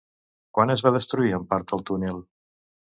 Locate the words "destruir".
0.95-1.37